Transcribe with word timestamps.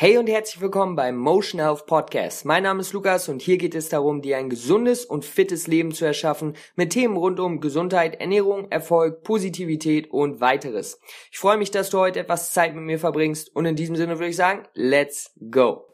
Hey 0.00 0.16
und 0.16 0.30
herzlich 0.30 0.62
willkommen 0.62 0.96
beim 0.96 1.18
Motion 1.18 1.60
Health 1.60 1.84
Podcast. 1.84 2.46
Mein 2.46 2.62
Name 2.62 2.80
ist 2.80 2.94
Lukas 2.94 3.28
und 3.28 3.42
hier 3.42 3.58
geht 3.58 3.74
es 3.74 3.90
darum, 3.90 4.22
dir 4.22 4.38
ein 4.38 4.48
gesundes 4.48 5.04
und 5.04 5.26
fittes 5.26 5.66
Leben 5.66 5.92
zu 5.92 6.06
erschaffen 6.06 6.56
mit 6.74 6.94
Themen 6.94 7.18
rund 7.18 7.38
um 7.38 7.60
Gesundheit, 7.60 8.18
Ernährung, 8.18 8.70
Erfolg, 8.70 9.22
Positivität 9.24 10.10
und 10.10 10.40
weiteres. 10.40 11.02
Ich 11.30 11.38
freue 11.38 11.58
mich, 11.58 11.70
dass 11.70 11.90
du 11.90 11.98
heute 11.98 12.20
etwas 12.20 12.54
Zeit 12.54 12.74
mit 12.74 12.84
mir 12.84 12.98
verbringst 12.98 13.54
und 13.54 13.66
in 13.66 13.76
diesem 13.76 13.94
Sinne 13.94 14.18
würde 14.18 14.30
ich 14.30 14.36
sagen, 14.36 14.62
let's 14.72 15.34
go. 15.50 15.84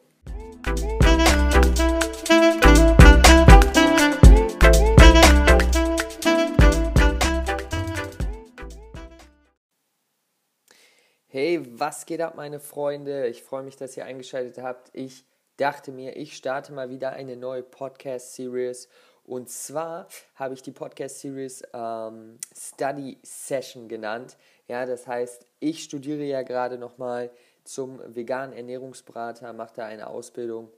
Hey, 11.38 11.60
was 11.78 12.06
geht 12.06 12.22
ab, 12.22 12.34
meine 12.34 12.60
Freunde? 12.60 13.26
Ich 13.26 13.42
freue 13.42 13.62
mich, 13.62 13.76
dass 13.76 13.94
ihr 13.94 14.06
eingeschaltet 14.06 14.56
habt. 14.56 14.88
Ich 14.94 15.22
dachte 15.58 15.92
mir, 15.92 16.16
ich 16.16 16.34
starte 16.34 16.72
mal 16.72 16.88
wieder 16.88 17.10
eine 17.10 17.36
neue 17.36 17.62
Podcast-Series. 17.62 18.88
Und 19.22 19.50
zwar 19.50 20.08
habe 20.36 20.54
ich 20.54 20.62
die 20.62 20.70
Podcast-Series 20.70 21.64
ähm, 21.74 22.38
Study 22.56 23.18
Session 23.22 23.86
genannt. 23.86 24.38
Ja, 24.66 24.86
das 24.86 25.06
heißt, 25.06 25.44
ich 25.60 25.84
studiere 25.84 26.24
ja 26.24 26.40
gerade 26.40 26.78
nochmal 26.78 27.30
zum 27.64 28.00
veganen 28.14 28.56
Ernährungsberater, 28.56 29.52
mache 29.52 29.74
da 29.76 29.84
eine 29.84 30.06
Ausbildung. 30.06 30.70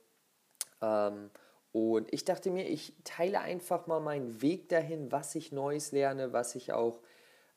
Ähm, 0.83 1.31
und 1.71 2.13
ich 2.13 2.25
dachte 2.25 2.51
mir, 2.51 2.69
ich 2.69 2.95
teile 3.05 3.43
einfach 3.43 3.87
mal 3.87 4.01
meinen 4.01 4.43
Weg 4.43 4.69
dahin, 4.71 5.13
was 5.13 5.37
ich 5.37 5.53
Neues 5.53 5.93
lerne, 5.93 6.33
was 6.33 6.57
ich 6.57 6.73
auch 6.73 6.99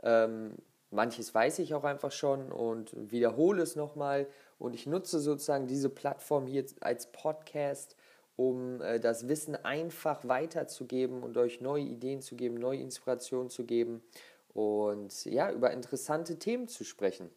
ähm, 0.04 0.55
Manches 0.91 1.34
weiß 1.34 1.59
ich 1.59 1.73
auch 1.73 1.86
einfach 1.86 2.12
schon 2.12 2.52
und 2.52 2.91
wiederhole 3.12 3.63
es 3.63 3.76
nochmal. 3.76 4.27
Und 4.59 4.76
ich 4.76 4.86
nutze 4.86 5.20
sozusagen 5.20 5.66
diese 5.66 5.90
Plattform 5.90 6.48
hier 6.48 6.66
als 6.82 7.12
Podcast, 7.12 7.95
um 8.36 8.82
äh, 8.82 8.99
das 8.99 9.27
Wissen 9.27 9.55
einfach 9.55 10.27
weiterzugeben 10.27 11.24
und 11.24 11.38
euch 11.38 11.62
neue 11.62 11.84
Ideen 11.84 12.21
zu 12.21 12.35
geben, 12.35 12.55
neue 12.55 12.79
Inspirationen 12.79 13.49
zu 13.49 13.66
geben 13.66 14.04
und 14.54 15.26
ja, 15.26 15.51
über 15.51 15.71
interessante 15.71 16.38
Themen 16.38 16.68
zu 16.68 16.84
sprechen. 16.84 17.29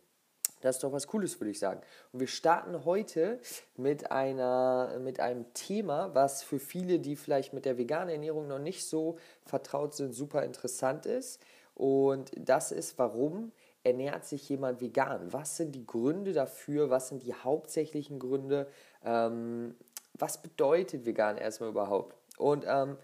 Das 0.64 0.76
ist 0.76 0.82
doch 0.82 0.92
was 0.92 1.06
Cooles, 1.06 1.38
würde 1.40 1.50
ich 1.50 1.58
sagen. 1.58 1.82
Und 2.12 2.20
wir 2.20 2.26
starten 2.26 2.86
heute 2.86 3.38
mit, 3.76 4.10
einer, 4.10 4.98
mit 4.98 5.20
einem 5.20 5.52
Thema, 5.52 6.14
was 6.14 6.42
für 6.42 6.58
viele, 6.58 7.00
die 7.00 7.16
vielleicht 7.16 7.52
mit 7.52 7.66
der 7.66 7.76
veganen 7.76 8.08
Ernährung 8.08 8.48
noch 8.48 8.58
nicht 8.58 8.86
so 8.86 9.18
vertraut 9.44 9.94
sind, 9.94 10.14
super 10.14 10.42
interessant 10.42 11.04
ist. 11.04 11.38
Und 11.74 12.30
das 12.36 12.72
ist, 12.72 12.98
warum 12.98 13.52
ernährt 13.82 14.24
sich 14.24 14.48
jemand 14.48 14.80
vegan? 14.80 15.32
Was 15.32 15.56
sind 15.56 15.74
die 15.74 15.86
Gründe 15.86 16.32
dafür? 16.32 16.90
Was 16.90 17.08
sind 17.08 17.22
die 17.22 17.34
hauptsächlichen 17.34 18.18
Gründe? 18.18 18.68
Ähm, 19.04 19.74
was 20.14 20.40
bedeutet 20.40 21.04
vegan 21.04 21.36
erstmal 21.36 21.70
überhaupt? 21.70 22.16
Und 22.38 22.64
ähm, 22.66 22.96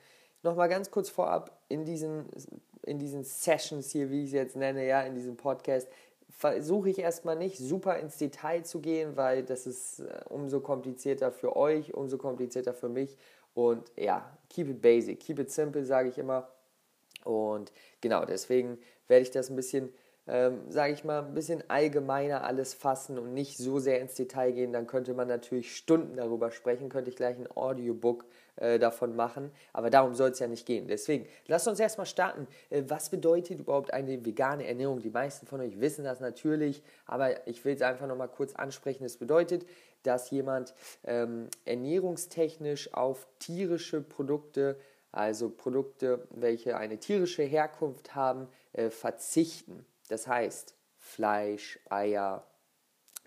nochmal 0.43 0.69
ganz 0.69 0.91
kurz 0.91 1.11
vorab, 1.11 1.59
in 1.69 1.85
diesen, 1.85 2.27
in 2.83 2.99
diesen 2.99 3.25
Sessions 3.25 3.91
hier, 3.91 4.11
wie 4.11 4.21
ich 4.21 4.29
es 4.29 4.33
jetzt 4.33 4.57
nenne, 4.57 4.87
ja, 4.87 5.03
in 5.03 5.15
diesem 5.15 5.37
Podcast, 5.37 5.89
versuche 6.31 6.89
ich 6.91 6.99
erstmal 6.99 7.37
nicht 7.37 7.59
super 7.59 7.99
ins 7.99 8.17
Detail 8.17 8.63
zu 8.63 8.81
gehen, 8.81 9.17
weil 9.17 9.43
das 9.43 9.67
ist 9.67 10.01
äh, 10.01 10.21
umso 10.29 10.61
komplizierter 10.61 11.33
für 11.33 11.57
euch, 11.57 11.93
umso 11.95 12.17
komplizierter 12.17 12.73
für 12.73 12.89
mich. 12.89 13.19
Und 13.53 13.91
ja, 13.97 14.31
keep 14.49 14.69
it 14.69 14.81
basic, 14.81 15.21
keep 15.21 15.39
it 15.39 15.51
simple, 15.51 15.85
sage 15.85 16.09
ich 16.09 16.19
immer. 16.19 16.49
Und 17.25 17.73
genau, 18.01 18.25
deswegen 18.25 18.79
werde 19.09 19.23
ich 19.23 19.31
das 19.31 19.51
ein 19.51 19.57
bisschen, 19.57 19.93
ähm, 20.27 20.61
sage 20.69 20.93
ich 20.93 21.05
mal, 21.05 21.25
ein 21.25 21.35
bisschen 21.35 21.63
allgemeiner 21.69 22.45
alles 22.45 22.75
fassen 22.75 23.19
und 23.19 23.35
nicht 23.35 23.59
so 23.59 23.79
sehr 23.79 24.01
ins 24.01 24.15
Detail 24.15 24.53
gehen. 24.53 24.73
Dann 24.73 24.87
könnte 24.87 25.15
man 25.15 25.29
natürlich 25.29 25.77
Stunden 25.77 26.17
darüber 26.17 26.51
sprechen, 26.51 26.89
könnte 26.89 27.11
ich 27.11 27.17
gleich 27.17 27.37
ein 27.37 27.51
Audiobook 27.55 28.25
äh, 28.57 28.79
davon 28.79 29.17
machen. 29.17 29.51
Aber 29.73 29.91
darum 29.91 30.15
soll 30.15 30.31
es 30.31 30.39
ja 30.39 30.47
nicht 30.47 30.67
gehen. 30.67 30.87
Deswegen, 30.87 31.27
lasst 31.47 31.67
uns 31.67 31.81
erstmal 31.81 32.07
starten. 32.07 32.47
Äh, 32.69 32.85
was 32.89 33.11
bedeutet 33.11 33.61
überhaupt 33.61 33.93
eine 33.93 34.25
vegane 34.25 34.67
Ernährung? 34.67 35.01
Die 35.01 35.11
meisten 35.11 35.47
von 35.47 35.61
euch 35.61 35.81
wissen 35.81 36.05
das 36.05 36.21
natürlich, 36.21 36.83
aber 37.07 37.47
ich 37.47 37.65
will 37.65 37.75
es 37.75 37.83
einfach 37.83 38.07
nochmal 38.07 38.29
kurz 38.29 38.55
ansprechen. 38.55 39.05
Es 39.05 39.17
bedeutet, 39.17 39.67
dass 40.03 40.31
jemand 40.31 40.75
ähm, 41.05 41.49
ernährungstechnisch 41.65 42.95
auf 42.95 43.27
tierische 43.39 44.01
Produkte 44.01 44.77
also 45.13 45.51
Produkte, 45.51 46.27
welche 46.31 46.77
eine 46.77 46.99
tierische 46.99 47.43
Herkunft 47.43 48.15
haben, 48.15 48.49
äh, 48.73 48.91
verzichten. 48.91 49.85
Das 50.09 50.27
heißt 50.27 50.75
Fleisch, 50.99 51.79
Eier, 51.89 52.47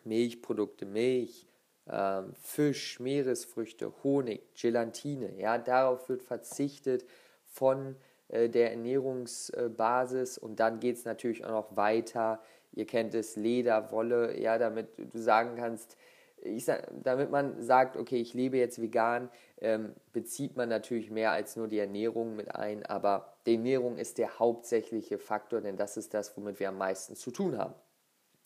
Milchprodukte, 0.03 0.85
Milch, 0.85 1.47
ähm, 1.89 2.33
Fisch, 2.41 2.99
Meeresfrüchte, 2.99 3.91
Honig, 4.03 4.41
Gelatine. 4.55 5.37
Ja, 5.37 5.57
darauf 5.57 6.07
wird 6.09 6.23
verzichtet 6.23 7.05
von 7.45 7.95
äh, 8.29 8.49
der 8.49 8.71
Ernährungsbasis 8.71 10.37
und 10.37 10.59
dann 10.59 10.79
geht 10.79 10.97
es 10.97 11.05
natürlich 11.05 11.43
auch 11.43 11.51
noch 11.51 11.75
weiter. 11.75 12.41
Ihr 12.71 12.85
kennt 12.85 13.13
es, 13.13 13.35
Leder, 13.35 13.91
Wolle, 13.91 14.39
ja, 14.39 14.57
damit 14.57 14.87
du 14.97 15.19
sagen 15.19 15.55
kannst, 15.57 15.97
ich 16.45 16.65
sag, 16.65 16.87
damit 17.03 17.31
man 17.31 17.61
sagt, 17.61 17.97
okay, 17.97 18.17
ich 18.17 18.33
lebe 18.33 18.57
jetzt 18.57 18.81
vegan, 18.81 19.29
ähm, 19.61 19.93
bezieht 20.11 20.55
man 20.57 20.69
natürlich 20.69 21.09
mehr 21.09 21.31
als 21.31 21.55
nur 21.55 21.67
die 21.67 21.79
Ernährung 21.79 22.35
mit 22.35 22.53
ein, 22.53 22.85
aber 22.85 23.33
die 23.45 23.55
Ernährung 23.55 23.97
ist 23.97 24.17
der 24.17 24.39
hauptsächliche 24.39 25.17
Faktor, 25.17 25.61
denn 25.61 25.77
das 25.77 25.97
ist 25.97 26.13
das, 26.13 26.35
womit 26.37 26.59
wir 26.59 26.69
am 26.69 26.77
meisten 26.77 27.15
zu 27.15 27.31
tun 27.31 27.57
haben. 27.57 27.73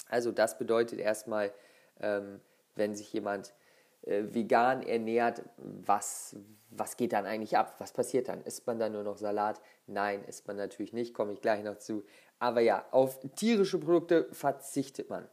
Also 0.09 0.31
das 0.31 0.57
bedeutet 0.57 1.00
erstmal, 1.00 1.52
ähm, 2.00 2.40
wenn 2.75 2.96
sich 2.96 3.12
jemand 3.12 3.53
äh, 4.03 4.24
vegan 4.30 4.84
ernährt, 4.84 5.41
was, 5.57 6.36
was 6.69 6.97
geht 6.97 7.13
dann 7.13 7.25
eigentlich 7.25 7.57
ab? 7.57 7.75
Was 7.80 7.91
passiert 7.91 8.28
dann? 8.30 8.41
Isst 8.44 8.68
man 8.68 8.80
dann 8.80 8.94
nur 8.94 9.03
noch 9.03 9.18
Salat? 9.18 9.59
Nein, 9.88 10.24
isst 10.25 10.47
man 10.47 10.56
natürlich 10.56 10.94
nicht, 10.94 11.13
komme 11.13 11.34
ich 11.34 11.41
gleich 11.41 11.63
noch 11.63 11.78
zu. 11.78 12.03
Aber 12.40 12.62
ja, 12.62 12.86
auf 12.91 13.19
tierische 13.36 13.80
Produkte 13.80 14.28
verzichtet 14.31 15.09
man. 15.09 15.28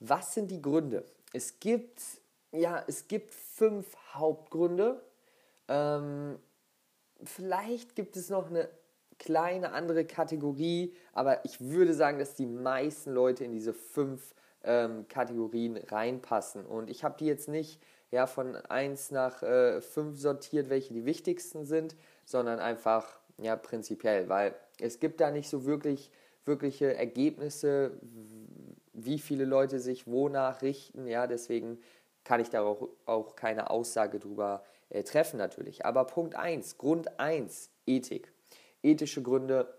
Was 0.00 0.32
sind 0.32 0.50
die 0.50 0.62
Gründe? 0.62 1.04
Es 1.32 1.60
gibt, 1.60 2.02
ja, 2.52 2.82
es 2.86 3.08
gibt 3.08 3.32
fünf 3.32 3.96
Hauptgründe, 4.14 5.02
ähm, 5.68 6.38
vielleicht 7.22 7.94
gibt 7.94 8.16
es 8.16 8.30
noch 8.30 8.48
eine 8.48 8.68
kleine 9.18 9.72
andere 9.72 10.04
Kategorie, 10.04 10.94
aber 11.12 11.44
ich 11.44 11.60
würde 11.60 11.92
sagen, 11.92 12.18
dass 12.18 12.34
die 12.34 12.46
meisten 12.46 13.12
Leute 13.12 13.44
in 13.44 13.52
diese 13.52 13.74
fünf 13.74 14.34
ähm, 14.62 15.06
Kategorien 15.08 15.76
reinpassen. 15.76 16.64
Und 16.64 16.88
ich 16.88 17.04
habe 17.04 17.16
die 17.18 17.26
jetzt 17.26 17.48
nicht 17.48 17.80
ja, 18.10 18.26
von 18.26 18.56
1 18.56 19.10
nach 19.10 19.42
äh, 19.42 19.80
5 19.80 20.18
sortiert, 20.18 20.70
welche 20.70 20.94
die 20.94 21.04
wichtigsten 21.04 21.66
sind, 21.66 21.96
sondern 22.24 22.58
einfach 22.58 23.20
ja, 23.38 23.56
prinzipiell, 23.56 24.28
weil 24.28 24.54
es 24.80 25.00
gibt 25.00 25.20
da 25.20 25.30
nicht 25.30 25.48
so 25.48 25.64
wirklich 25.64 26.10
wirkliche 26.44 26.96
Ergebnisse, 26.96 27.92
wie 29.04 29.18
viele 29.18 29.44
Leute 29.44 29.80
sich 29.80 30.06
wonach 30.06 30.62
richten. 30.62 31.06
Ja, 31.06 31.26
deswegen 31.26 31.78
kann 32.24 32.40
ich 32.40 32.50
darauf 32.50 32.88
auch 33.06 33.36
keine 33.36 33.70
Aussage 33.70 34.18
drüber 34.18 34.62
äh, 34.90 35.02
treffen 35.02 35.38
natürlich. 35.38 35.86
Aber 35.86 36.04
Punkt 36.04 36.34
1, 36.34 36.78
Grund 36.78 37.18
1, 37.18 37.70
Ethik. 37.86 38.32
Ethische 38.82 39.22
Gründe, 39.22 39.74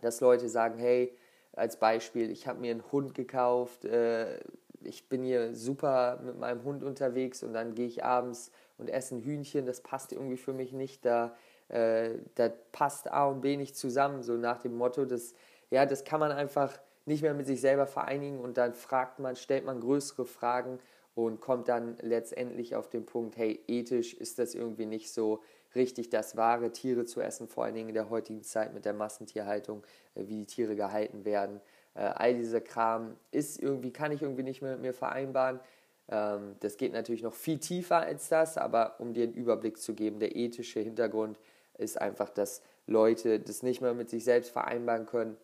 dass 0.00 0.20
Leute 0.20 0.48
sagen, 0.48 0.78
hey, 0.78 1.16
als 1.52 1.78
Beispiel, 1.78 2.30
ich 2.30 2.46
habe 2.46 2.60
mir 2.60 2.70
einen 2.70 2.92
Hund 2.92 3.14
gekauft, 3.14 3.84
äh, 3.84 4.40
ich 4.82 5.08
bin 5.08 5.22
hier 5.22 5.54
super 5.54 6.20
mit 6.24 6.38
meinem 6.38 6.64
Hund 6.64 6.82
unterwegs 6.82 7.42
und 7.42 7.52
dann 7.52 7.74
gehe 7.74 7.86
ich 7.86 8.04
abends 8.04 8.50
und 8.78 8.88
esse 8.88 9.16
ein 9.16 9.20
Hühnchen, 9.20 9.66
das 9.66 9.82
passt 9.82 10.12
irgendwie 10.12 10.38
für 10.38 10.52
mich 10.52 10.72
nicht, 10.72 11.04
da, 11.04 11.36
äh, 11.68 12.18
da 12.34 12.50
passt 12.72 13.10
A 13.10 13.26
und 13.26 13.42
B 13.42 13.56
nicht 13.56 13.76
zusammen, 13.76 14.22
so 14.22 14.34
nach 14.34 14.58
dem 14.58 14.76
Motto, 14.76 15.04
dass, 15.04 15.34
ja, 15.70 15.84
das 15.84 16.04
kann 16.04 16.20
man 16.20 16.32
einfach 16.32 16.78
nicht 17.10 17.22
mehr 17.22 17.34
mit 17.34 17.46
sich 17.46 17.60
selber 17.60 17.86
vereinigen 17.86 18.38
und 18.38 18.56
dann 18.56 18.72
fragt 18.72 19.18
man, 19.18 19.36
stellt 19.36 19.64
man 19.64 19.80
größere 19.80 20.24
Fragen 20.24 20.78
und 21.14 21.40
kommt 21.40 21.68
dann 21.68 21.98
letztendlich 22.00 22.76
auf 22.76 22.88
den 22.88 23.04
Punkt, 23.04 23.36
hey, 23.36 23.60
ethisch 23.66 24.14
ist 24.14 24.38
das 24.38 24.54
irgendwie 24.54 24.86
nicht 24.86 25.12
so 25.12 25.42
richtig 25.74 26.08
das 26.10 26.36
wahre, 26.36 26.72
Tiere 26.72 27.04
zu 27.04 27.20
essen, 27.20 27.48
vor 27.48 27.64
allen 27.64 27.74
Dingen 27.74 27.88
in 27.88 27.94
der 27.94 28.10
heutigen 28.10 28.42
Zeit 28.42 28.72
mit 28.72 28.84
der 28.84 28.94
Massentierhaltung, 28.94 29.84
äh, 30.14 30.22
wie 30.26 30.36
die 30.36 30.46
Tiere 30.46 30.76
gehalten 30.76 31.24
werden. 31.24 31.60
Äh, 31.94 32.00
all 32.00 32.34
dieser 32.34 32.60
Kram 32.60 33.16
ist 33.32 33.60
irgendwie, 33.60 33.92
kann 33.92 34.12
ich 34.12 34.22
irgendwie 34.22 34.44
nicht 34.44 34.62
mehr 34.62 34.72
mit 34.72 34.82
mir 34.82 34.94
vereinbaren. 34.94 35.60
Ähm, 36.08 36.56
das 36.60 36.76
geht 36.76 36.92
natürlich 36.92 37.22
noch 37.22 37.34
viel 37.34 37.58
tiefer 37.58 37.98
als 37.98 38.28
das, 38.28 38.56
aber 38.56 39.00
um 39.00 39.14
dir 39.14 39.24
einen 39.24 39.34
Überblick 39.34 39.78
zu 39.78 39.94
geben, 39.94 40.20
der 40.20 40.36
ethische 40.36 40.80
Hintergrund 40.80 41.38
ist 41.76 42.00
einfach, 42.00 42.30
dass 42.30 42.62
Leute 42.86 43.40
das 43.40 43.62
nicht 43.62 43.80
mehr 43.80 43.94
mit 43.94 44.10
sich 44.10 44.24
selbst 44.24 44.50
vereinbaren 44.50 45.06
können 45.06 45.36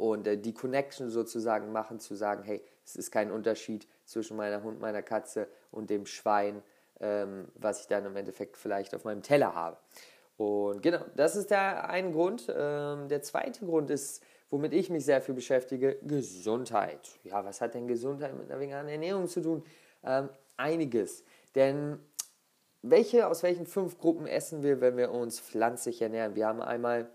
und 0.00 0.26
äh, 0.26 0.38
die 0.38 0.54
Connection 0.54 1.10
sozusagen 1.10 1.72
machen, 1.72 2.00
zu 2.00 2.14
sagen, 2.14 2.42
hey, 2.42 2.62
es 2.84 2.96
ist 2.96 3.10
kein 3.10 3.30
Unterschied 3.30 3.86
zwischen 4.06 4.36
meiner 4.36 4.62
Hund, 4.62 4.80
meiner 4.80 5.02
Katze 5.02 5.46
und 5.70 5.90
dem 5.90 6.06
Schwein, 6.06 6.62
ähm, 7.00 7.48
was 7.54 7.82
ich 7.82 7.86
dann 7.86 8.06
im 8.06 8.16
Endeffekt 8.16 8.56
vielleicht 8.56 8.94
auf 8.94 9.04
meinem 9.04 9.22
Teller 9.22 9.54
habe. 9.54 9.76
Und 10.38 10.82
genau, 10.82 11.04
das 11.16 11.36
ist 11.36 11.50
der 11.50 11.90
eine 11.90 12.12
Grund. 12.12 12.46
Ähm, 12.48 13.08
der 13.08 13.20
zweite 13.22 13.66
Grund 13.66 13.90
ist, 13.90 14.22
womit 14.48 14.72
ich 14.72 14.88
mich 14.88 15.04
sehr 15.04 15.20
viel 15.20 15.34
beschäftige, 15.34 15.98
Gesundheit. 16.02 17.10
Ja, 17.24 17.44
was 17.44 17.60
hat 17.60 17.74
denn 17.74 17.86
Gesundheit 17.86 18.34
mit 18.34 18.50
einer 18.50 18.58
veganen 18.58 18.88
Ernährung 18.88 19.28
zu 19.28 19.42
tun? 19.42 19.62
Ähm, 20.02 20.30
einiges. 20.56 21.24
Denn 21.54 21.98
welche, 22.80 23.28
aus 23.28 23.42
welchen 23.42 23.66
fünf 23.66 23.98
Gruppen 23.98 24.26
essen 24.26 24.62
wir, 24.62 24.80
wenn 24.80 24.96
wir 24.96 25.10
uns 25.10 25.38
pflanzlich 25.38 26.00
ernähren? 26.00 26.34
Wir 26.34 26.46
haben 26.46 26.62
einmal 26.62 27.10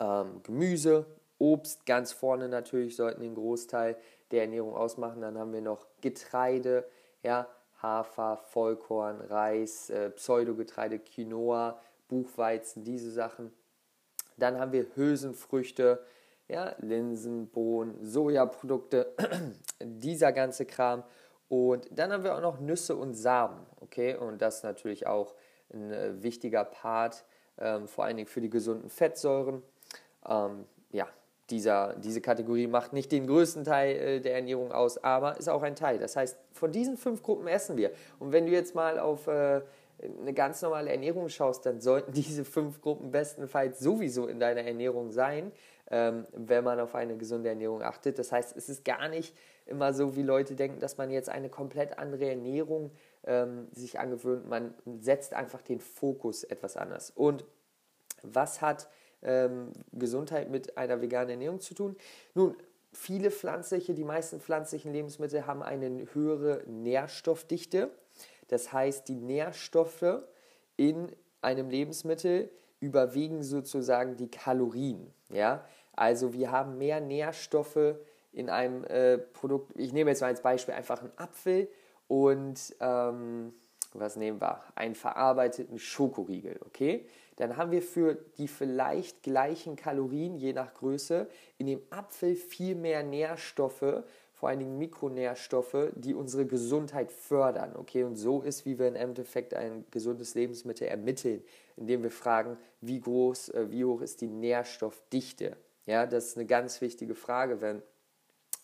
ähm, 0.00 0.42
Gemüse, 0.42 1.06
Obst, 1.38 1.86
ganz 1.86 2.12
vorne 2.12 2.48
natürlich 2.48 2.96
sollten 2.96 3.22
den 3.22 3.34
Großteil 3.34 3.96
der 4.30 4.42
Ernährung 4.42 4.74
ausmachen. 4.74 5.20
Dann 5.20 5.38
haben 5.38 5.52
wir 5.52 5.62
noch 5.62 5.86
Getreide, 6.00 6.84
ja, 7.22 7.46
Hafer, 7.82 8.36
Vollkorn, 8.36 9.20
Reis, 9.20 9.90
äh, 9.90 10.10
Pseudogetreide, 10.10 10.98
Quinoa, 10.98 11.80
Buchweizen, 12.08 12.84
diese 12.84 13.10
Sachen. 13.10 13.52
Dann 14.36 14.58
haben 14.58 14.72
wir 14.72 14.86
Hülsenfrüchte, 14.94 16.04
ja, 16.48 16.74
Linsen, 16.78 17.48
Bohnen, 17.48 18.04
Sojaprodukte, 18.04 19.14
dieser 19.82 20.32
ganze 20.32 20.64
Kram. 20.64 21.04
Und 21.48 21.88
dann 21.90 22.12
haben 22.12 22.24
wir 22.24 22.34
auch 22.34 22.40
noch 22.40 22.60
Nüsse 22.60 22.96
und 22.96 23.14
Samen, 23.14 23.64
okay? 23.80 24.16
Und 24.16 24.42
das 24.42 24.56
ist 24.56 24.62
natürlich 24.64 25.06
auch 25.06 25.34
ein 25.72 25.92
äh, 25.92 26.22
wichtiger 26.22 26.64
Part, 26.64 27.24
ähm, 27.58 27.88
vor 27.88 28.04
allen 28.04 28.16
Dingen 28.16 28.28
für 28.28 28.40
die 28.40 28.50
gesunden 28.50 28.90
Fettsäuren. 28.90 29.62
Ähm, 30.26 30.66
ja, 30.90 31.08
dieser, 31.50 31.94
diese 31.96 32.20
Kategorie 32.20 32.66
macht 32.66 32.92
nicht 32.92 33.10
den 33.10 33.26
größten 33.26 33.64
Teil 33.64 33.96
äh, 33.96 34.20
der 34.20 34.34
Ernährung 34.34 34.72
aus, 34.72 35.02
aber 35.02 35.38
ist 35.38 35.48
auch 35.48 35.62
ein 35.62 35.76
Teil. 35.76 35.98
Das 35.98 36.16
heißt, 36.16 36.38
von 36.52 36.72
diesen 36.72 36.96
fünf 36.96 37.22
Gruppen 37.22 37.46
essen 37.48 37.76
wir. 37.76 37.90
Und 38.18 38.32
wenn 38.32 38.46
du 38.46 38.52
jetzt 38.52 38.74
mal 38.74 38.98
auf 38.98 39.26
äh, 39.28 39.62
eine 40.20 40.32
ganz 40.32 40.62
normale 40.62 40.90
Ernährung 40.90 41.28
schaust, 41.28 41.64
dann 41.66 41.80
sollten 41.80 42.12
diese 42.14 42.44
fünf 42.44 42.80
Gruppen 42.80 43.10
bestenfalls 43.10 43.80
sowieso 43.80 44.26
in 44.26 44.38
deiner 44.38 44.62
Ernährung 44.62 45.10
sein, 45.10 45.52
ähm, 45.90 46.26
wenn 46.32 46.64
man 46.64 46.80
auf 46.80 46.94
eine 46.94 47.16
gesunde 47.16 47.48
Ernährung 47.48 47.82
achtet. 47.82 48.18
Das 48.18 48.30
heißt, 48.30 48.56
es 48.56 48.68
ist 48.68 48.84
gar 48.84 49.08
nicht 49.08 49.34
immer 49.64 49.92
so, 49.92 50.16
wie 50.16 50.22
Leute 50.22 50.54
denken, 50.54 50.80
dass 50.80 50.98
man 50.98 51.10
jetzt 51.10 51.28
eine 51.28 51.48
komplett 51.48 51.98
andere 51.98 52.28
Ernährung 52.28 52.90
ähm, 53.24 53.68
sich 53.72 53.98
angewöhnt. 53.98 54.48
Man 54.48 54.74
setzt 55.00 55.34
einfach 55.34 55.62
den 55.62 55.80
Fokus 55.80 56.44
etwas 56.44 56.76
anders. 56.76 57.10
Und 57.10 57.44
was 58.22 58.60
hat 58.60 58.88
ähm, 59.22 59.72
Gesundheit 59.92 60.50
mit 60.50 60.76
einer 60.76 61.00
veganen 61.00 61.30
Ernährung 61.30 61.60
zu 61.60 61.74
tun? 61.74 61.96
Nun, 62.34 62.56
viele 62.92 63.30
pflanzliche, 63.30 63.94
die 63.94 64.04
meisten 64.04 64.40
pflanzlichen 64.40 64.92
Lebensmittel 64.92 65.46
haben 65.46 65.62
eine 65.62 66.06
höhere 66.14 66.62
Nährstoffdichte. 66.66 67.90
Das 68.48 68.72
heißt, 68.72 69.08
die 69.08 69.20
Nährstoffe 69.20 70.24
in 70.76 71.12
einem 71.42 71.70
Lebensmittel 71.70 72.50
überwiegen 72.80 73.42
sozusagen 73.42 74.16
die 74.16 74.30
Kalorien. 74.30 75.12
Ja? 75.30 75.64
Also 75.92 76.32
wir 76.32 76.50
haben 76.50 76.78
mehr 76.78 77.00
Nährstoffe 77.00 77.96
in 78.32 78.50
einem 78.50 78.84
äh, 78.84 79.18
Produkt. 79.18 79.72
Ich 79.76 79.92
nehme 79.92 80.10
jetzt 80.10 80.20
mal 80.20 80.28
als 80.28 80.42
Beispiel 80.42 80.74
einfach 80.74 81.00
einen 81.00 81.12
Apfel 81.16 81.68
und 82.06 82.74
ähm, 82.80 83.52
was 83.94 84.16
nehmen 84.16 84.40
wir? 84.40 84.62
Einen 84.74 84.94
verarbeiteten 84.94 85.78
Schokoriegel, 85.78 86.60
okay? 86.64 87.06
Dann 87.38 87.56
haben 87.56 87.70
wir 87.70 87.82
für 87.82 88.18
die 88.36 88.48
vielleicht 88.48 89.22
gleichen 89.22 89.76
Kalorien, 89.76 90.36
je 90.36 90.52
nach 90.52 90.74
Größe, 90.74 91.28
in 91.56 91.66
dem 91.66 91.80
Apfel 91.90 92.34
viel 92.34 92.74
mehr 92.74 93.04
Nährstoffe, 93.04 94.02
vor 94.34 94.48
allen 94.48 94.58
Dingen 94.58 94.78
Mikronährstoffe, 94.78 95.90
die 95.94 96.14
unsere 96.14 96.46
Gesundheit 96.46 97.12
fördern, 97.12 97.76
okay? 97.76 98.02
Und 98.02 98.16
so 98.16 98.42
ist, 98.42 98.66
wie 98.66 98.78
wir 98.78 98.88
im 98.88 98.96
Endeffekt 98.96 99.54
ein 99.54 99.84
gesundes 99.92 100.34
Lebensmittel 100.34 100.88
ermitteln, 100.88 101.42
indem 101.76 102.02
wir 102.02 102.10
fragen, 102.10 102.56
wie 102.80 103.00
groß, 103.00 103.50
äh, 103.50 103.70
wie 103.70 103.84
hoch 103.84 104.00
ist 104.00 104.20
die 104.20 104.28
Nährstoffdichte? 104.28 105.56
Ja, 105.86 106.06
das 106.06 106.26
ist 106.26 106.36
eine 106.36 106.46
ganz 106.46 106.80
wichtige 106.80 107.14
Frage, 107.14 107.60
wenn 107.60 107.82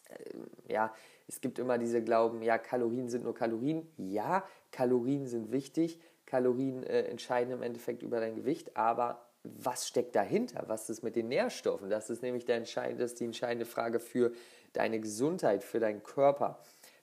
äh, 0.08 0.72
ja, 0.72 0.92
es 1.28 1.40
gibt 1.40 1.60
immer 1.60 1.78
diese 1.78 2.02
Glauben, 2.02 2.42
ja, 2.42 2.58
Kalorien 2.58 3.08
sind 3.08 3.22
nur 3.22 3.34
Kalorien. 3.34 3.88
Ja, 3.96 4.44
Kalorien 4.72 5.26
sind 5.26 5.52
wichtig. 5.52 6.00
Kalorien 6.26 6.82
äh, 6.82 7.02
entscheiden 7.02 7.52
im 7.52 7.62
Endeffekt 7.62 8.02
über 8.02 8.20
dein 8.20 8.34
Gewicht, 8.36 8.76
aber 8.76 9.26
was 9.44 9.86
steckt 9.86 10.16
dahinter? 10.16 10.64
Was 10.68 10.88
ist 10.88 11.02
mit 11.02 11.16
den 11.16 11.28
Nährstoffen? 11.28 11.90
Das 11.90 12.08
ist 12.08 12.22
nämlich 12.22 12.46
der 12.46 12.56
entscheidende, 12.56 13.02
das 13.02 13.12
ist 13.12 13.20
die 13.20 13.26
entscheidende 13.26 13.66
Frage 13.66 14.00
für 14.00 14.32
deine 14.72 15.00
Gesundheit, 15.00 15.62
für 15.62 15.80
deinen 15.80 16.02
Körper. 16.02 16.58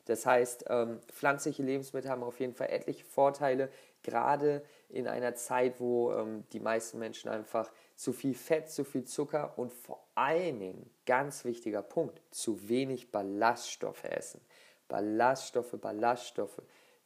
Das 0.06 0.26
heißt, 0.26 0.66
ähm, 0.68 1.00
pflanzliche 1.08 1.62
Lebensmittel 1.62 2.10
haben 2.10 2.24
auf 2.24 2.40
jeden 2.40 2.54
Fall 2.54 2.70
etliche 2.70 3.06
Vorteile, 3.06 3.70
gerade 4.02 4.64
in 4.90 5.08
einer 5.08 5.36
Zeit, 5.36 5.80
wo 5.80 6.12
ähm, 6.12 6.44
die 6.52 6.60
meisten 6.60 6.98
Menschen 6.98 7.30
einfach 7.30 7.72
zu 7.96 8.12
viel 8.12 8.34
Fett, 8.34 8.70
zu 8.70 8.84
viel 8.84 9.04
Zucker 9.04 9.54
und 9.58 9.72
vor 9.72 10.04
allen 10.16 10.60
Dingen, 10.60 10.90
ganz 11.06 11.46
wichtiger 11.46 11.84
Punkt, 11.84 12.20
zu 12.32 12.68
wenig 12.68 13.12
Ballaststoffe 13.12 14.04
essen. 14.06 14.42
Ballaststoffe, 14.88 15.80
Ballaststoffe. 15.80 16.62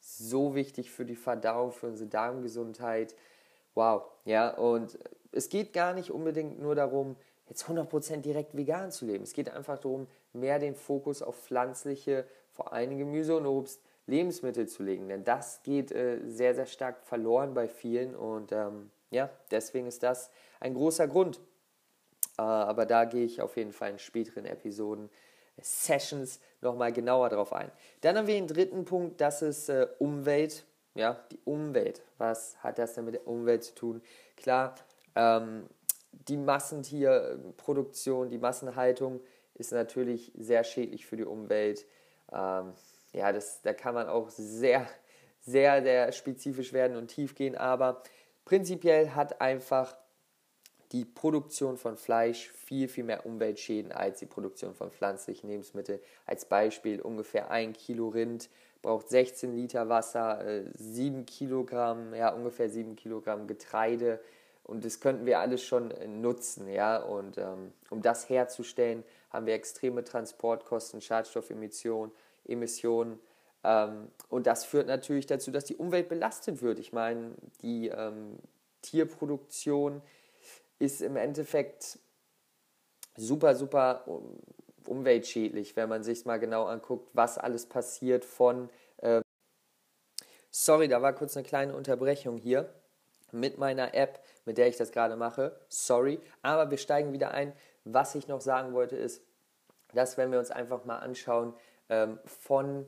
So 0.07 0.53
wichtig 0.53 0.91
für 0.91 1.03
die 1.03 1.15
Verdauung, 1.15 1.71
für 1.71 1.87
unsere 1.87 2.07
Darmgesundheit. 2.07 3.15
Wow, 3.73 4.03
ja, 4.23 4.55
und 4.55 4.99
es 5.31 5.49
geht 5.49 5.73
gar 5.73 5.93
nicht 5.93 6.11
unbedingt 6.11 6.61
nur 6.61 6.75
darum, 6.75 7.15
jetzt 7.47 7.65
100% 7.65 8.17
direkt 8.17 8.55
vegan 8.55 8.91
zu 8.91 9.07
leben. 9.07 9.23
Es 9.23 9.33
geht 9.33 9.49
einfach 9.49 9.79
darum, 9.79 10.05
mehr 10.31 10.59
den 10.59 10.75
Fokus 10.75 11.23
auf 11.23 11.35
pflanzliche, 11.35 12.27
vor 12.51 12.71
allem 12.71 12.99
Gemüse 12.99 13.35
und 13.35 13.47
Obst, 13.47 13.81
Lebensmittel 14.05 14.67
zu 14.67 14.83
legen. 14.83 15.09
Denn 15.09 15.23
das 15.23 15.63
geht 15.63 15.91
äh, 15.91 16.19
sehr, 16.27 16.53
sehr 16.53 16.67
stark 16.67 17.03
verloren 17.03 17.55
bei 17.55 17.67
vielen 17.67 18.15
und 18.15 18.51
ähm, 18.51 18.91
ja, 19.09 19.31
deswegen 19.49 19.87
ist 19.87 20.03
das 20.03 20.29
ein 20.59 20.75
großer 20.75 21.07
Grund. 21.07 21.41
Äh, 22.37 22.43
aber 22.43 22.85
da 22.85 23.05
gehe 23.05 23.25
ich 23.25 23.41
auf 23.41 23.57
jeden 23.57 23.71
Fall 23.71 23.89
in 23.89 23.99
späteren 23.99 24.45
Episoden, 24.45 25.09
Sessions 25.61 26.39
nochmal 26.61 26.91
genauer 26.91 27.29
drauf 27.29 27.53
ein. 27.53 27.71
Dann 28.01 28.17
haben 28.17 28.27
wir 28.27 28.35
den 28.35 28.47
dritten 28.47 28.85
Punkt, 28.85 29.21
das 29.21 29.41
ist 29.41 29.69
äh, 29.69 29.87
Umwelt. 29.99 30.65
Ja, 30.95 31.19
die 31.31 31.39
Umwelt. 31.43 32.01
Was 32.17 32.55
hat 32.63 32.77
das 32.77 32.93
denn 32.93 33.05
mit 33.05 33.15
der 33.15 33.27
Umwelt 33.27 33.63
zu 33.63 33.75
tun? 33.75 34.01
Klar, 34.37 34.75
ähm, 35.15 35.67
die 36.11 36.37
Massentierproduktion, 36.37 38.29
die 38.29 38.37
Massenhaltung 38.37 39.19
ist 39.55 39.71
natürlich 39.71 40.31
sehr 40.37 40.63
schädlich 40.63 41.05
für 41.05 41.17
die 41.17 41.25
Umwelt. 41.25 41.85
Ähm, 42.31 42.73
ja, 43.13 43.31
das, 43.31 43.61
da 43.61 43.73
kann 43.73 43.93
man 43.93 44.07
auch 44.07 44.29
sehr, 44.29 44.87
sehr, 45.41 45.81
sehr 45.81 46.11
spezifisch 46.11 46.73
werden 46.73 46.97
und 46.97 47.07
tief 47.07 47.35
gehen, 47.35 47.55
aber 47.55 48.01
prinzipiell 48.43 49.11
hat 49.11 49.41
einfach 49.41 49.95
die 50.95 51.03
Produktion 51.03 51.77
von 51.77 51.97
Fleisch 51.97 52.49
viel, 52.51 52.87
viel 52.87 53.03
mehr 53.03 53.25
Umweltschäden 53.25 53.91
als 53.91 54.19
die 54.19 54.25
Produktion 54.25 54.73
von 54.73 54.91
pflanzlichen 54.91 55.49
Lebensmitteln. 55.49 55.99
Als 56.25 56.45
Beispiel 56.45 57.01
ungefähr 57.01 57.51
ein 57.51 57.73
Kilo 57.73 58.07
Rind 58.07 58.49
braucht 58.81 59.09
16 59.09 59.53
Liter 59.53 59.89
Wasser, 59.89 60.63
7 60.73 61.19
äh, 61.19 61.23
Kilogramm, 61.23 62.13
ja 62.13 62.29
ungefähr 62.29 62.69
7 62.69 62.95
Kilogramm 62.95 63.45
Getreide 63.45 64.21
und 64.63 64.85
das 64.85 65.01
könnten 65.01 65.25
wir 65.25 65.39
alles 65.39 65.63
schon 65.63 65.91
äh, 65.91 66.07
nutzen, 66.07 66.67
ja. 66.67 66.97
Und 66.97 67.37
ähm, 67.37 67.73
um 67.89 68.01
das 68.01 68.29
herzustellen, 68.29 69.03
haben 69.29 69.45
wir 69.45 69.53
extreme 69.53 70.03
Transportkosten, 70.03 71.01
Schadstoffemissionen, 71.01 72.11
Emissionen. 72.47 73.19
Ähm, 73.63 74.07
und 74.29 74.47
das 74.47 74.63
führt 74.63 74.87
natürlich 74.87 75.27
dazu, 75.27 75.51
dass 75.51 75.65
die 75.65 75.75
Umwelt 75.75 76.07
belastet 76.07 76.61
wird. 76.61 76.79
Ich 76.79 76.93
meine, 76.93 77.35
die 77.61 77.89
ähm, 77.89 78.37
Tierproduktion 78.81 80.01
ist 80.79 81.01
im 81.01 81.15
Endeffekt 81.15 81.99
super, 83.15 83.55
super 83.55 84.03
umweltschädlich, 84.85 85.75
wenn 85.75 85.89
man 85.89 86.03
sich 86.03 86.25
mal 86.25 86.37
genau 86.39 86.65
anguckt, 86.65 87.09
was 87.13 87.37
alles 87.37 87.65
passiert 87.65 88.25
von... 88.25 88.69
Äh 88.97 89.21
Sorry, 90.51 90.87
da 90.87 91.01
war 91.01 91.13
kurz 91.13 91.35
eine 91.35 91.45
kleine 91.45 91.75
Unterbrechung 91.75 92.37
hier 92.37 92.73
mit 93.31 93.57
meiner 93.57 93.93
App, 93.93 94.23
mit 94.45 94.57
der 94.57 94.67
ich 94.67 94.77
das 94.77 94.91
gerade 94.91 95.17
mache. 95.17 95.59
Sorry, 95.67 96.19
aber 96.41 96.71
wir 96.71 96.77
steigen 96.77 97.11
wieder 97.11 97.31
ein. 97.31 97.53
Was 97.83 98.15
ich 98.15 98.27
noch 98.27 98.41
sagen 98.41 98.73
wollte 98.73 98.95
ist, 98.95 99.21
dass 99.93 100.17
wenn 100.17 100.31
wir 100.31 100.39
uns 100.39 100.51
einfach 100.51 100.85
mal 100.85 100.99
anschauen 100.99 101.53
ähm, 101.89 102.19
von 102.25 102.85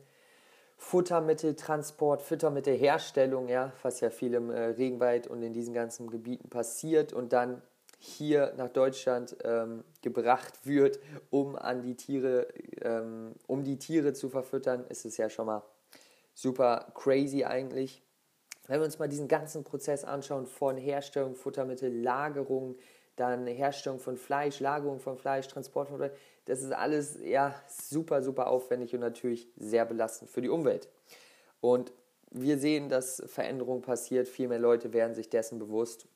Futtermitteltransport, 0.77 2.21
Futtermittelherstellung, 2.21 3.47
ja, 3.49 3.73
was 3.81 3.99
ja 3.99 4.09
viel 4.09 4.33
im 4.33 4.49
äh, 4.49 4.59
Regenwald 4.59 5.27
und 5.27 5.41
in 5.41 5.53
diesen 5.53 5.73
ganzen 5.73 6.09
Gebieten 6.09 6.49
passiert 6.49 7.13
und 7.13 7.33
dann 7.33 7.61
hier 7.97 8.53
nach 8.57 8.69
Deutschland 8.69 9.35
ähm, 9.43 9.83
gebracht 10.01 10.65
wird, 10.65 10.99
um 11.29 11.55
an 11.55 11.81
die 11.81 11.95
Tiere, 11.95 12.47
ähm, 12.81 13.33
um 13.47 13.63
die 13.63 13.77
Tiere 13.77 14.13
zu 14.13 14.29
verfüttern, 14.29 14.85
ist 14.87 15.05
es 15.05 15.17
ja 15.17 15.29
schon 15.29 15.47
mal 15.47 15.63
super 16.33 16.91
crazy 16.93 17.43
eigentlich. 17.43 18.03
Wenn 18.67 18.79
wir 18.79 18.85
uns 18.85 18.99
mal 18.99 19.07
diesen 19.07 19.27
ganzen 19.27 19.63
Prozess 19.63 20.03
anschauen 20.03 20.45
von 20.45 20.77
Herstellung, 20.77 21.35
Futtermittel, 21.35 21.91
Lagerung, 21.91 22.75
dann 23.15 23.47
Herstellung 23.47 23.99
von 23.99 24.17
Fleisch, 24.17 24.59
Lagerung 24.59 24.99
von 24.99 25.17
Fleisch, 25.17 25.47
Transport 25.47 25.87
von 25.87 25.97
Fleisch, 25.97 26.11
das 26.45 26.61
ist 26.61 26.71
alles 26.71 27.17
ja 27.23 27.55
super, 27.67 28.21
super 28.21 28.47
aufwendig 28.47 28.93
und 28.93 28.99
natürlich 28.99 29.47
sehr 29.57 29.85
belastend 29.85 30.29
für 30.29 30.41
die 30.41 30.49
Umwelt. 30.49 30.89
Und 31.61 31.91
wir 32.29 32.59
sehen, 32.59 32.89
dass 32.89 33.23
Veränderung 33.25 33.81
passiert, 33.81 34.27
viel 34.27 34.47
mehr 34.47 34.59
Leute 34.59 34.93
werden 34.93 35.15
sich 35.15 35.29
dessen 35.29 35.57
bewusst 35.59 36.07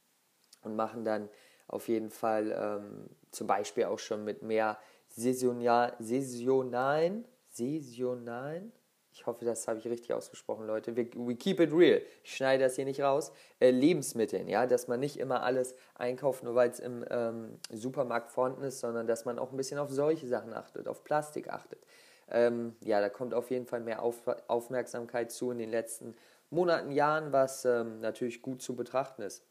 und 0.62 0.76
machen 0.76 1.04
dann 1.04 1.30
auf 1.72 1.88
jeden 1.88 2.10
Fall 2.10 2.52
ähm, 2.56 3.10
zum 3.32 3.48
Beispiel 3.48 3.86
auch 3.86 4.00
schon 4.00 4.24
mit 4.24 4.44
mehr 4.44 4.78
saisonal, 5.08 5.94
saisonalen, 6.00 7.26
saisonalen, 7.50 8.72
ich 9.14 9.26
hoffe, 9.26 9.44
das 9.44 9.68
habe 9.68 9.80
ich 9.80 9.88
richtig 9.88 10.14
ausgesprochen, 10.14 10.66
Leute. 10.66 10.96
We, 10.96 11.10
we 11.16 11.36
keep 11.36 11.60
it 11.60 11.74
real. 11.74 12.02
Ich 12.24 12.36
schneide 12.36 12.64
das 12.64 12.76
hier 12.76 12.86
nicht 12.86 13.02
raus. 13.02 13.32
Äh, 13.60 13.72
Lebensmitteln, 13.72 14.48
ja, 14.48 14.66
dass 14.66 14.88
man 14.88 15.00
nicht 15.00 15.18
immer 15.18 15.44
alles 15.44 15.76
einkauft, 15.96 16.44
nur 16.44 16.56
weil 16.56 16.70
es 16.70 16.80
im 16.80 17.06
ähm, 17.10 17.58
Supermarkt 17.70 18.32
vorhanden 18.32 18.64
ist, 18.64 18.80
sondern 18.80 19.08
dass 19.08 19.26
man 19.26 19.38
auch 19.38 19.52
ein 19.52 19.58
bisschen 19.58 19.80
auf 19.80 19.92
solche 19.92 20.28
Sachen 20.28 20.54
achtet, 20.54 20.88
auf 20.88 21.04
Plastik 21.04 21.50
achtet. 21.50 21.84
Ähm, 22.30 22.76
ja, 22.82 23.02
da 23.02 23.10
kommt 23.10 23.34
auf 23.34 23.52
jeden 23.52 23.66
Fall 23.66 23.82
mehr 23.82 24.02
auf, 24.02 24.22
Aufmerksamkeit 24.48 25.32
zu 25.32 25.52
in 25.52 25.58
den 25.58 25.70
letzten 25.70 26.16
Monaten, 26.50 26.92
Jahren, 26.92 27.34
was 27.34 27.66
ähm, 27.66 28.00
natürlich 28.00 28.42
gut 28.42 28.62
zu 28.62 28.76
betrachten 28.76 29.24
ist. 29.24 29.44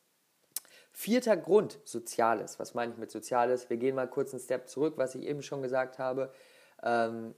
Vierter 1.00 1.38
Grund, 1.38 1.78
Soziales. 1.84 2.58
Was 2.58 2.74
meine 2.74 2.92
ich 2.92 2.98
mit 2.98 3.10
Soziales? 3.10 3.70
Wir 3.70 3.78
gehen 3.78 3.94
mal 3.94 4.06
kurz 4.06 4.34
einen 4.34 4.42
Step 4.42 4.68
zurück, 4.68 4.98
was 4.98 5.14
ich 5.14 5.26
eben 5.26 5.40
schon 5.40 5.62
gesagt 5.62 5.98
habe. 5.98 6.30
Ähm, 6.82 7.34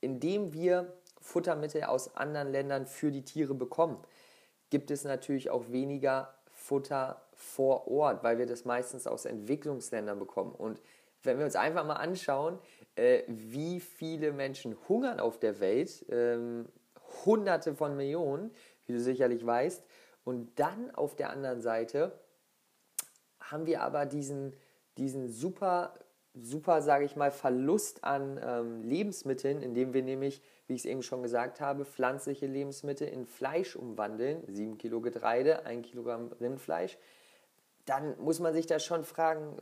indem 0.00 0.52
wir 0.52 0.96
Futtermittel 1.20 1.82
aus 1.82 2.16
anderen 2.16 2.52
Ländern 2.52 2.86
für 2.86 3.10
die 3.10 3.24
Tiere 3.24 3.54
bekommen, 3.54 3.98
gibt 4.70 4.92
es 4.92 5.02
natürlich 5.02 5.50
auch 5.50 5.72
weniger 5.72 6.32
Futter 6.52 7.22
vor 7.32 7.88
Ort, 7.88 8.22
weil 8.22 8.38
wir 8.38 8.46
das 8.46 8.64
meistens 8.64 9.08
aus 9.08 9.24
Entwicklungsländern 9.24 10.20
bekommen. 10.20 10.54
Und 10.54 10.80
wenn 11.24 11.38
wir 11.38 11.46
uns 11.46 11.56
einfach 11.56 11.84
mal 11.84 11.94
anschauen, 11.94 12.60
äh, 12.94 13.24
wie 13.26 13.80
viele 13.80 14.30
Menschen 14.30 14.76
hungern 14.88 15.18
auf 15.18 15.40
der 15.40 15.58
Welt, 15.58 16.06
ähm, 16.08 16.68
hunderte 17.26 17.74
von 17.74 17.96
Millionen, 17.96 18.52
wie 18.86 18.92
du 18.92 19.00
sicherlich 19.00 19.44
weißt, 19.44 19.82
und 20.22 20.56
dann 20.60 20.94
auf 20.94 21.16
der 21.16 21.30
anderen 21.30 21.60
Seite 21.60 22.12
haben 23.50 23.66
wir 23.66 23.82
aber 23.82 24.06
diesen, 24.06 24.54
diesen 24.98 25.28
super, 25.28 25.94
super, 26.34 26.82
sage 26.82 27.04
ich 27.04 27.16
mal, 27.16 27.30
Verlust 27.30 28.04
an 28.04 28.40
ähm, 28.42 28.82
Lebensmitteln, 28.82 29.62
indem 29.62 29.94
wir 29.94 30.02
nämlich 30.02 30.42
wie 30.66 30.74
ich 30.74 30.80
es 30.80 30.86
eben 30.86 31.02
schon 31.02 31.22
gesagt 31.22 31.60
habe, 31.60 31.84
pflanzliche 31.84 32.46
Lebensmittel 32.46 33.08
in 33.08 33.26
Fleisch 33.26 33.76
umwandeln, 33.76 34.42
7 34.48 34.78
Kilo 34.78 35.00
Getreide, 35.00 35.66
1 35.66 35.86
Kilogramm 35.86 36.30
Rindfleisch, 36.40 36.96
dann 37.84 38.18
muss 38.18 38.40
man 38.40 38.54
sich 38.54 38.66
da 38.66 38.78
schon 38.78 39.04
fragen, 39.04 39.56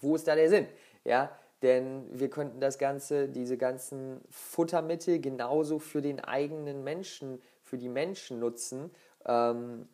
wo 0.00 0.16
ist 0.16 0.26
da 0.26 0.34
der 0.34 0.48
Sinn? 0.48 0.66
Ja, 1.04 1.30
denn 1.60 2.06
wir 2.10 2.30
könnten 2.30 2.60
das 2.60 2.78
Ganze, 2.78 3.28
diese 3.28 3.58
ganzen 3.58 4.22
Futtermittel 4.30 5.20
genauso 5.20 5.78
für 5.78 6.00
den 6.00 6.20
eigenen 6.20 6.82
Menschen, 6.82 7.42
für 7.62 7.76
die 7.76 7.90
Menschen 7.90 8.38
nutzen 8.38 8.90
ähm, 9.26 9.86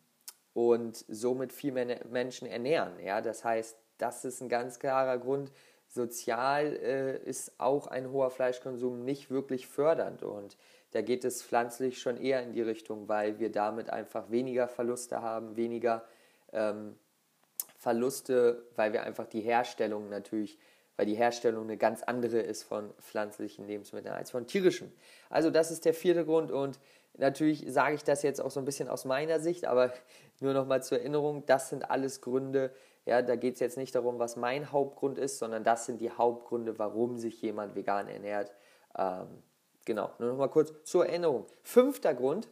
und 0.53 1.05
somit 1.07 1.53
viel 1.53 1.71
mehr 1.71 2.05
Menschen 2.09 2.47
ernähren. 2.47 2.99
Ja, 2.99 3.21
das 3.21 3.43
heißt, 3.43 3.77
das 3.97 4.25
ist 4.25 4.41
ein 4.41 4.49
ganz 4.49 4.79
klarer 4.79 5.17
Grund, 5.17 5.51
sozial 5.87 6.75
äh, 6.77 7.17
ist 7.23 7.59
auch 7.59 7.87
ein 7.87 8.11
hoher 8.11 8.31
Fleischkonsum 8.31 9.03
nicht 9.03 9.29
wirklich 9.29 9.67
fördernd 9.67 10.23
und 10.23 10.57
da 10.91 11.01
geht 11.01 11.23
es 11.23 11.43
pflanzlich 11.43 11.99
schon 11.99 12.17
eher 12.17 12.43
in 12.43 12.51
die 12.51 12.61
Richtung, 12.61 13.07
weil 13.07 13.39
wir 13.39 13.51
damit 13.51 13.89
einfach 13.89 14.29
weniger 14.29 14.67
Verluste 14.67 15.21
haben, 15.21 15.55
weniger 15.55 16.05
ähm, 16.51 16.97
Verluste, 17.77 18.65
weil 18.75 18.93
wir 18.93 19.03
einfach 19.03 19.25
die 19.25 19.41
Herstellung 19.41 20.09
natürlich, 20.09 20.59
weil 20.97 21.05
die 21.05 21.15
Herstellung 21.15 21.63
eine 21.63 21.77
ganz 21.77 22.03
andere 22.03 22.39
ist 22.39 22.63
von 22.63 22.93
pflanzlichen 22.99 23.65
Lebensmitteln 23.65 24.13
als 24.13 24.31
von 24.31 24.47
tierischen. 24.47 24.91
Also 25.29 25.49
das 25.49 25.71
ist 25.71 25.85
der 25.85 25.93
vierte 25.93 26.25
Grund 26.25 26.51
und 26.51 26.79
natürlich 27.17 27.65
sage 27.67 27.95
ich 27.95 28.03
das 28.03 28.23
jetzt 28.23 28.41
auch 28.41 28.51
so 28.51 28.59
ein 28.59 28.65
bisschen 28.65 28.87
aus 28.87 29.05
meiner 29.05 29.39
Sicht, 29.39 29.65
aber 29.65 29.93
nur 30.39 30.53
noch 30.53 30.65
mal 30.65 30.83
zur 30.83 30.99
Erinnerung, 30.99 31.45
das 31.45 31.69
sind 31.69 31.89
alles 31.89 32.21
Gründe, 32.21 32.71
ja, 33.05 33.21
da 33.21 33.35
geht 33.35 33.55
es 33.55 33.59
jetzt 33.59 33.77
nicht 33.77 33.95
darum, 33.95 34.19
was 34.19 34.35
mein 34.35 34.71
Hauptgrund 34.71 35.17
ist, 35.17 35.39
sondern 35.39 35.63
das 35.63 35.85
sind 35.85 36.01
die 36.01 36.11
Hauptgründe, 36.11 36.77
warum 36.77 37.17
sich 37.17 37.41
jemand 37.41 37.75
vegan 37.75 38.07
ernährt. 38.07 38.51
Ähm, 38.97 39.27
genau, 39.85 40.11
nur 40.19 40.29
noch 40.29 40.37
mal 40.37 40.49
kurz 40.49 40.71
zur 40.83 41.07
Erinnerung. 41.07 41.45
Fünfter 41.63 42.13
Grund 42.13 42.47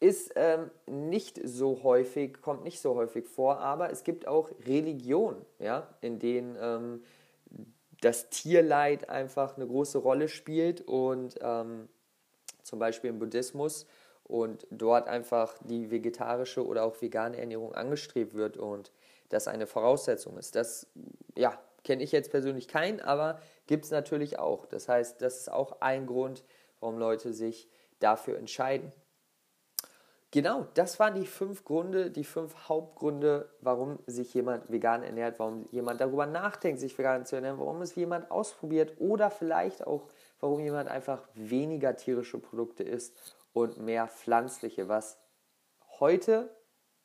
ist 0.00 0.32
ähm, 0.34 0.70
nicht 0.86 1.40
so 1.44 1.82
häufig, 1.82 2.40
kommt 2.40 2.64
nicht 2.64 2.80
so 2.80 2.94
häufig 2.94 3.28
vor, 3.28 3.58
aber 3.58 3.90
es 3.90 4.02
gibt 4.02 4.26
auch 4.26 4.50
Religionen, 4.66 5.44
ja, 5.58 5.86
in 6.00 6.18
denen 6.18 6.56
ähm, 6.60 7.02
das 8.00 8.30
Tierleid 8.30 9.08
einfach 9.08 9.56
eine 9.56 9.66
große 9.66 9.98
Rolle 9.98 10.28
spielt 10.28 10.80
und 10.80 11.38
ähm, 11.40 11.88
zum 12.62 12.78
Beispiel 12.78 13.10
im 13.10 13.18
Buddhismus 13.18 13.86
und 14.24 14.66
dort 14.70 15.08
einfach 15.08 15.54
die 15.64 15.90
vegetarische 15.90 16.66
oder 16.66 16.84
auch 16.84 17.00
vegane 17.00 17.36
Ernährung 17.36 17.74
angestrebt 17.74 18.34
wird 18.34 18.56
und 18.56 18.92
das 19.28 19.48
eine 19.48 19.66
Voraussetzung 19.66 20.38
ist. 20.38 20.54
Das, 20.54 20.86
ja, 21.36 21.58
kenne 21.84 22.02
ich 22.02 22.12
jetzt 22.12 22.30
persönlich 22.30 22.68
keinen, 22.68 23.00
aber 23.00 23.40
gibt 23.66 23.84
es 23.84 23.90
natürlich 23.90 24.38
auch. 24.38 24.66
Das 24.66 24.88
heißt, 24.88 25.20
das 25.20 25.38
ist 25.38 25.52
auch 25.52 25.80
ein 25.80 26.06
Grund, 26.06 26.44
warum 26.80 26.98
Leute 26.98 27.32
sich 27.32 27.68
dafür 27.98 28.38
entscheiden. 28.38 28.92
Genau, 30.30 30.66
das 30.74 30.98
waren 30.98 31.14
die 31.14 31.26
fünf 31.26 31.62
Gründe, 31.62 32.10
die 32.10 32.24
fünf 32.24 32.68
Hauptgründe, 32.68 33.50
warum 33.60 33.98
sich 34.06 34.32
jemand 34.32 34.70
vegan 34.72 35.02
ernährt, 35.02 35.38
warum 35.38 35.68
jemand 35.72 36.00
darüber 36.00 36.24
nachdenkt, 36.24 36.80
sich 36.80 36.96
vegan 36.96 37.26
zu 37.26 37.36
ernähren, 37.36 37.58
warum 37.58 37.82
es 37.82 37.94
jemand 37.96 38.30
ausprobiert 38.30 38.94
oder 38.98 39.30
vielleicht 39.30 39.86
auch, 39.86 40.08
warum 40.42 40.60
jemand 40.60 40.90
einfach 40.90 41.26
weniger 41.34 41.96
tierische 41.96 42.38
Produkte 42.38 42.82
isst 42.82 43.16
und 43.52 43.78
mehr 43.78 44.08
pflanzliche, 44.08 44.88
was 44.88 45.18
heute 46.00 46.54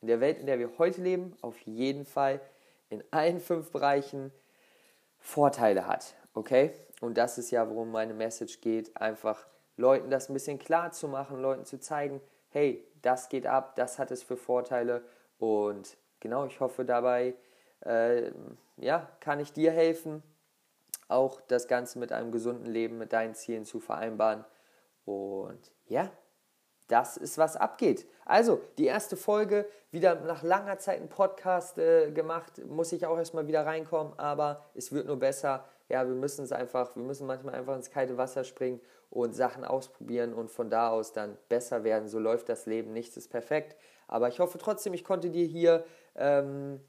in 0.01 0.07
der 0.07 0.19
Welt, 0.19 0.39
in 0.39 0.47
der 0.47 0.57
wir 0.57 0.77
heute 0.79 1.01
leben, 1.01 1.37
auf 1.41 1.59
jeden 1.61 2.05
Fall 2.05 2.41
in 2.89 3.03
allen 3.11 3.39
fünf 3.39 3.71
Bereichen 3.71 4.31
Vorteile 5.19 5.87
hat. 5.87 6.15
Okay? 6.33 6.73
Und 6.99 7.17
das 7.17 7.37
ist 7.37 7.51
ja, 7.51 7.69
worum 7.69 7.91
meine 7.91 8.15
Message 8.15 8.59
geht, 8.59 8.97
einfach 8.97 9.45
Leuten 9.75 10.09
das 10.09 10.29
ein 10.29 10.33
bisschen 10.33 10.57
klar 10.57 10.91
zu 10.91 11.07
machen, 11.07 11.39
Leuten 11.39 11.65
zu 11.65 11.79
zeigen, 11.79 12.21
hey, 12.49 12.83
das 13.03 13.29
geht 13.29 13.45
ab, 13.45 13.75
das 13.75 13.99
hat 13.99 14.09
es 14.09 14.23
für 14.23 14.37
Vorteile 14.37 15.03
und 15.37 15.95
genau, 16.19 16.45
ich 16.47 16.59
hoffe 16.59 16.85
dabei, 16.85 17.35
äh, 17.85 18.31
ja, 18.77 19.11
kann 19.19 19.39
ich 19.39 19.53
dir 19.53 19.71
helfen, 19.71 20.23
auch 21.07 21.41
das 21.41 21.67
Ganze 21.67 21.99
mit 21.99 22.11
einem 22.11 22.31
gesunden 22.31 22.65
Leben, 22.65 22.97
mit 22.97 23.13
deinen 23.13 23.35
Zielen 23.35 23.65
zu 23.65 23.79
vereinbaren 23.79 24.45
und 25.05 25.71
ja, 25.87 26.11
das 26.87 27.17
ist, 27.17 27.37
was 27.37 27.55
abgeht. 27.55 28.07
Also, 28.25 28.61
die 28.77 28.85
erste 28.85 29.17
Folge, 29.17 29.67
wieder 29.91 30.15
nach 30.15 30.43
langer 30.43 30.77
Zeit 30.79 31.01
ein 31.01 31.09
Podcast 31.09 31.77
äh, 31.77 32.11
gemacht, 32.11 32.65
muss 32.65 32.91
ich 32.91 33.05
auch 33.05 33.17
erstmal 33.17 33.47
wieder 33.47 33.65
reinkommen, 33.65 34.17
aber 34.17 34.65
es 34.73 34.91
wird 34.91 35.07
nur 35.07 35.17
besser. 35.17 35.65
Ja, 35.89 36.05
wir 36.05 36.15
müssen 36.15 36.43
es 36.43 36.51
einfach, 36.51 36.95
wir 36.95 37.03
müssen 37.03 37.27
manchmal 37.27 37.55
einfach 37.55 37.75
ins 37.75 37.89
kalte 37.89 38.17
Wasser 38.17 38.43
springen 38.43 38.81
und 39.09 39.33
Sachen 39.33 39.63
ausprobieren 39.63 40.33
und 40.33 40.51
von 40.51 40.69
da 40.69 40.89
aus 40.89 41.13
dann 41.13 41.37
besser 41.47 41.85
werden. 41.85 42.09
So 42.09 42.19
läuft 42.19 42.49
das 42.49 42.65
Leben, 42.65 42.91
nichts 42.91 43.15
ist 43.15 43.29
perfekt. 43.29 43.77
Aber 44.07 44.27
ich 44.27 44.39
hoffe 44.39 44.57
trotzdem, 44.57 44.93
ich 44.93 45.05
konnte 45.05 45.29
dir 45.29 45.45
hier 45.45 45.85
ähm, 46.15 46.81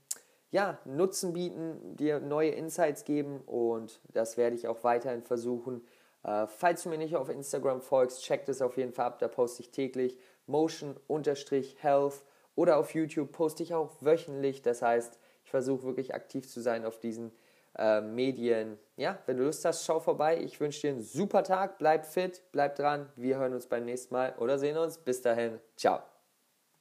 ja, 0.51 0.79
Nutzen 0.85 1.33
bieten, 1.33 1.97
dir 1.97 2.21
neue 2.21 2.51
Insights 2.51 3.05
geben 3.05 3.41
und 3.47 4.01
das 4.13 4.37
werde 4.37 4.57
ich 4.57 4.67
auch 4.69 4.83
weiterhin 4.85 5.23
versuchen. 5.23 5.83
Äh, 6.25 6.47
falls 6.47 6.83
du 6.83 6.89
mir 6.89 6.99
nicht 6.99 7.17
auf 7.17 7.29
Instagram 7.29 7.81
folgst, 7.81 8.23
check 8.23 8.47
das 8.47 8.63
auf 8.63 8.77
jeden 8.77 8.93
Fall 8.93 9.07
ab, 9.07 9.19
da 9.19 9.29
poste 9.29 9.63
ich 9.63 9.71
täglich 9.71 10.19
motion-health 10.47 12.25
oder 12.55 12.79
auf 12.79 12.95
YouTube 12.95 13.31
poste 13.33 13.63
ich 13.63 13.75
auch 13.75 13.93
wöchentlich. 14.01 14.63
Das 14.63 14.83
heißt, 14.83 15.19
ich 15.45 15.51
versuche 15.51 15.85
wirklich 15.85 16.15
aktiv 16.15 16.49
zu 16.49 16.61
sein 16.61 16.85
auf 16.85 16.99
diesen 16.99 17.31
äh, 17.77 18.01
Medien. 18.01 18.79
Ja, 18.97 19.19
wenn 19.27 19.37
du 19.37 19.45
Lust 19.45 19.65
hast, 19.65 19.85
schau 19.85 20.01
vorbei. 20.01 20.39
Ich 20.43 20.61
wünsche 20.61 20.81
dir 20.81 20.91
einen 20.91 21.03
super 21.03 21.45
Tag, 21.45 21.79
bleib 21.79 22.05
fit, 22.05 22.43
bleib 22.51 22.75
dran. 22.75 23.09
Wir 23.15 23.39
hören 23.39 23.55
uns 23.55 23.67
beim 23.67 23.85
nächsten 23.85 24.15
Mal 24.15 24.35
oder 24.39 24.59
sehen 24.59 24.77
uns. 24.77 24.99
Bis 24.99 25.23
dahin, 25.23 25.61
ciao. 25.77 26.18